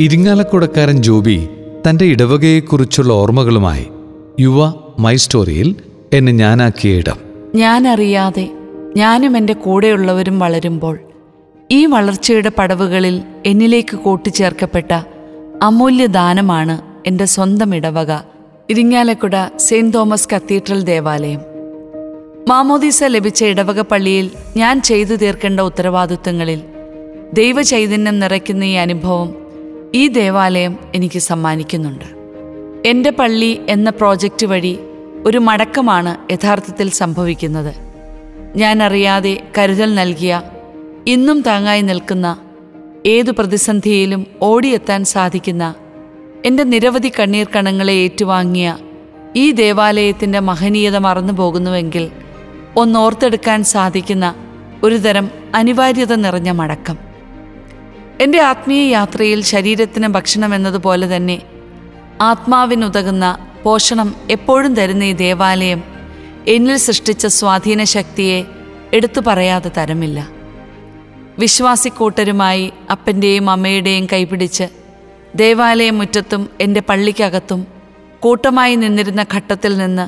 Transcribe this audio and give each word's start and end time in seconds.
ഇരിങ്ങാലക്കുടക്കാരൻ 0.00 1.02
ജോബി 1.02 1.48
തന്റെ 1.88 2.04
ഇടവകയെക്കുറിച്ചുള്ള 2.04 3.12
ഓർമ്മകളുമായി 3.12 3.86
യുവ 4.40 4.74
മൈ 4.98 5.16
സ്റ്റോറിയിൽ 5.16 5.76
എന്നെ 6.12 6.32
ഞാനാക്കിയ 6.32 6.98
ഇടം. 6.98 7.16
ഞാനറിയാതെ 7.54 8.50
ഞാനും 8.96 9.36
എന്റെ 9.36 9.52
കൂടെയുള്ളവരും 9.52 10.38
വളരുമ്പോൾ 10.38 10.98
ഈ 11.70 11.86
വളർച്ചയുടെ 11.86 12.50
പടവുകളിൽ 12.58 13.22
എന്നിലേക്ക് 13.46 13.96
കൂട്ടിച്ചേർക്കപ്പെട്ട 13.96 14.92
അമൂല്യ 15.62 16.06
ദാനമാണ് 16.06 16.82
എന്റെ 17.06 17.24
സ്വന്തം 17.24 17.74
ഇടവക 17.74 18.12
ഇരിങ്ങാലക്കുട 18.70 19.36
സെയിന്റ് 19.56 19.94
തോമസ് 19.94 20.28
കത്തീഡ്രൽ 20.34 20.82
ദേവാലയം. 20.82 21.40
മാമോദീസ 22.48 23.04
ലഭിച്ച 23.04 23.44
ഇടവക 23.44 23.80
പള്ളിയിൽ 23.80 24.30
ഞാൻ 24.56 24.82
ചെയ്തു 24.82 25.14
തീർക്കേണ്ട 25.14 25.60
ഉത്തരവാദിത്വങ്ങളിൽ 25.60 26.60
ദൈവചൈതന്യം 27.32 28.20
നിറയ്ക്കുന്ന 28.20 28.64
ഈ 28.64 28.72
അനുഭവം 28.72 29.41
ഈ 29.94 30.08
ദേവാലയം 30.08 30.78
എനിക്ക് 30.94 31.18
സമ്മാനിക്കുന്നുണ്ട്. 31.18 32.04
എന്റെ 32.86 33.10
പള്ളി 33.10 33.60
എന്ന 33.68 33.90
പ്രോജക്റ്റ് 33.90 34.46
വഴി 34.46 34.78
ഒരു 35.26 35.38
മടക്കമാണ് 35.38 36.32
യഥാർത്ഥത്തിൽ 36.32 36.90
സംഭവിക്കുന്നത്. 36.90 37.74
ഞാൻ 38.56 38.82
അറിയാതെ 38.82 39.40
കരുതൽ 39.58 39.94
നൽകിയ 39.94 40.42
ഇന്നും 41.06 41.40
താങ്ങായി 41.40 41.80
നിൽക്കുന്ന 41.80 42.36
ഏതു 43.06 43.30
പ്രതിസന്ധിയിലും 43.30 44.26
ഓടിയെത്താൻ 44.42 45.04
സാധിക്കുന്ന 45.04 45.74
എന്റെ 46.44 46.62
നിരവധി 46.62 47.12
കണ്ണീർ 47.18 47.46
കണങ്ങളെ 47.56 47.92
ഏറ്റുവാങ്ങിയ 47.92 48.78
ഈ 49.36 49.50
ദേവാലയത്തിന്റെ 49.50 50.40
മഹനീയത 50.40 50.96
മറന്നു 50.96 51.32
പോകുന്നുവെങ്കിൽ 51.32 52.10
ഒന്നോർത്തെടുക്കാൻ 52.76 53.64
സാധിക്കുന്ന 53.64 54.34
ഒരുതരം 54.82 55.30
അനിവാര്യത 55.54 56.12
നിറഞ്ഞ 56.12 56.50
മടക്കം. 56.50 57.11
എന്റെ 58.22 58.40
ആത്മീയ 58.40 58.82
യാത്രയിൽ 58.88 59.40
ശരീരത്തിന് 59.42 60.08
ഭക്ഷണം 60.08 60.54
എന്നതുപോലെ 60.54 61.16
തന്നെ 61.16 61.36
ആത്മാവിനുതകുന്ന 62.20 63.26
പോഷണം 63.64 64.08
എപ്പോഴും 64.30 64.72
തരുന്ന 64.74 65.04
ഈ 65.04 65.12
ദേവാലയം 65.12 65.80
എന്നിൽ 66.46 66.76
സൃഷ്ടിച്ച 66.76 67.26
സ്വാധീന 67.26 67.82
ശക്തിയെ 67.84 68.38
എടുത്തു 68.92 69.20
പറയാതെ 69.20 69.70
തരമില്ല. 69.78 70.18
വിശ്വാസിക്കൂട്ടരുമായി 71.38 72.72
അപ്പന്റെയും 72.90 73.50
അമ്മയുടെയും 73.50 74.08
കൈപിടിച്ച് 74.12 74.66
ദേവാലയം 75.34 75.98
മുറ്റത്തും 75.98 76.42
എന്റെ 76.60 76.80
പള്ളിക്കകത്തും 76.80 77.60
കൂട്ടമായി 78.20 78.74
നിന്നിരുന്ന 78.74 79.22
ഘട്ടത്തിൽ 79.36 79.78
നിന്ന് 79.78 80.06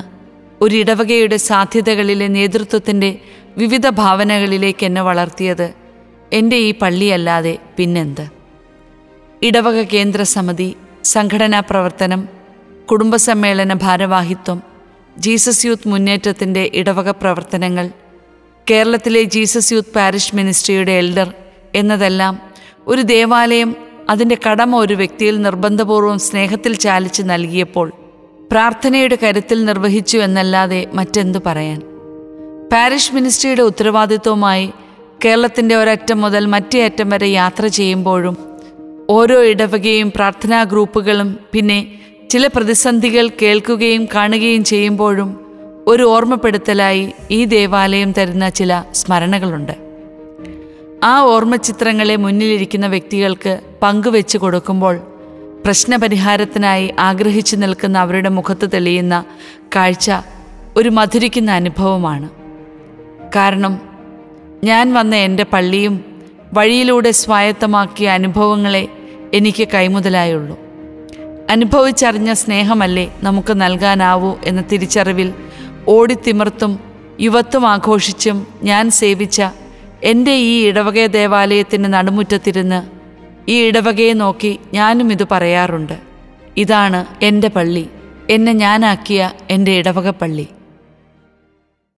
ഒരിടവകയുടെ 0.61 1.37
സാധ്യതകളിലെ 1.37 2.27
നേതൃത്വത്തിന്റെ 2.27 3.09
വിവിധ 3.57 3.87
ഭാവനകളിലേക്ക് 3.89 4.85
എന്നെ 4.85 5.01
വളർത്തിയത് 5.01 5.67
എന്റെ 6.35 6.55
ഈ 6.55 6.71
പള്ളിയല്ലാതെ 6.71 7.57
പിന്നെന്ത്? 7.77 8.25
ഇടവക 9.43 9.81
കേന്ദ്ര 9.81 10.23
സമിതി 10.23 10.75
സംഘടനാ 11.03 11.59
പ്രവർത്തനം 11.59 12.29
കുടുംബസമ്മേളന 12.91 13.73
ഭാരവാഹിത്വം 13.73 14.63
ജീസസ് 15.19 15.65
യൂത്ത് 15.65 15.87
മുന്നേറ്റത്തിന്റെ 15.87 16.71
ഇടവക 16.73 17.09
പ്രവർത്തനങ്ങൾ 17.11 17.89
കേരളത്തിലെ 18.71 19.23
ജീസസ് 19.23 19.73
യൂത്ത് 19.73 19.93
പാരിഷ് 19.95 20.35
മിനിസ്ട്രിയുടെ 20.35 20.91
എൽഡർ 20.91 21.33
എന്നതെല്ലാം 21.75 22.41
ഒരു 22.87 23.01
ദേവാലയം 23.01 23.75
അതിന്റെ 24.09 24.37
കടമ 24.49 24.75
ഒരു 24.75 24.93
വ്യക്തിയിൽ 24.93 25.41
നിർബന്ധപൂർവം 25.41 26.19
സ്നേഹത്തിൽ 26.19 26.73
ചാലിച്ച് 26.75 27.23
നൽകിയപ്പോൾ 27.25 27.87
പ്രാർത്ഥനയുടെ 28.51 29.17
കരുത്തിൽ 29.23 29.65
നിർവഹിച്ചു 29.65 30.17
എന്നല്ലാതെ 30.17 30.87
മറ്റെന്തു 30.93 31.39
പറയാൻ? 31.45 31.79
പാരിഷ് 32.73 33.15
മിനിസ്ട്രിയുടെ 33.15 33.61
ഉത്തരവാദിത്വവുമായി 33.61 34.73
കേരളത്തിന്റെ 35.25 35.75
ഒരറ്റം 35.75 36.21
മുതൽ 36.21 36.45
മറ്റേ 36.45 36.85
അറ്റം 36.85 37.09
വരെ 37.09 37.27
യാത്ര 37.27 37.67
ചെയ്യുമ്പോഴും 37.67 38.37
ഓരോ 39.09 39.43
ഇടവകയും 39.43 40.11
പ്രാർത്ഥനാ 40.11 40.63
ഗ്രൂപ്പുകളും 40.63 41.39
പിന്നെ 41.51 41.99
ചില 42.29 42.47
പ്രതിസന്ധികൾ 42.47 43.27
കേൾക്കുകയും 43.27 44.05
കാണുകയും 44.05 44.63
ചെയ്യുമ്പോഴും 44.63 45.39
ഒരു 45.87 46.03
ഓർമ്മപ്പെടുത്തലായി 46.03 47.13
ഈ 47.31 47.45
ദേവാലയം 47.45 48.13
തരുന്ന 48.17 48.49
ചില 48.49 48.83
സ്മരണകളുണ്ട്. 48.91 49.75
ആ 51.03 51.19
ഓർമ്മചിത്രങ്ങളെ 51.19 52.15
മുന്നിലിരിക്കുന്ന 52.15 52.87
വ്യക്തികൾക്ക് 52.87 53.59
പങ്കുവെച്ച് 53.81 54.37
കൊടുക്കുമ്പോൾ 54.37 55.01
പ്രശ്നപരിഹാരത്തിനായി 55.65 56.93
ആഗ്രഹിച്ചു 56.99 57.55
നിൽക്കുന്ന 57.55 57.97
അവരുടെ 57.97 58.29
മുഖത്ത് 58.29 58.69
തെളിയുന്ന 58.73 59.25
കാഴ്ച 59.75 60.11
ഒരു 60.77 60.89
മധുരിക്കുന്ന 60.89 61.51
അനുഭവമാണ്. 61.51 62.29
കാരണം 63.35 63.84
ഞാൻ 64.65 64.93
വന്ന 64.93 65.15
എന്റെ 65.15 65.43
പള്ളിയും 65.43 65.95
വഴിയിലൂടെ 66.53 67.11
സ്വായത്തമാക്കിയ 67.11 68.09
അനുഭവങ്ങളെ 68.09 68.87
എനിക്ക് 69.33 69.67
കൈമുതലായുള്ളൂ. 69.73 70.59
അനുഭവിച്ചറിഞ്ഞ 71.49 72.33
സ്നേഹമല്ലേ 72.33 73.05
നമുക്ക് 73.23 73.61
നൽകാനാവൂ 73.61 74.31
എന്ന 74.43 74.61
തിരിച്ചറിവിൽ 74.61 75.33
ഓടിത്തിമിർത്തും 75.87 76.79
യുവത്വം 77.21 77.67
ആഘോഷിച്ചും 77.67 78.47
ഞാൻ 78.63 78.91
സേവിച്ച 78.91 79.41
എന്റെ 80.03 80.31
ഈ 80.31 80.65
ഇടവക 80.67 81.05
ദേവാലയത്തിന്റെ 81.05 81.89
നടുമുറ്റത്തിരുന്ന് 81.89 82.79
ഈ 83.49 83.55
ഇടവകയെ 83.67 84.13
നോക്കി 84.13 84.59
ഞാനും 84.73 85.11
ഇത് 85.11 85.27
പറയാറുണ്ട്. 85.31 85.97
ഇതാണ് 86.57 87.05
എന്റെ 87.21 87.47
പള്ളി. 87.47 87.85
എന്നെ 88.29 88.53
ഞാനാക്കിയ 88.53 89.31
എന്റെ 89.49 89.71
ഇടവക 89.71 90.09
പള്ളി 90.09 90.47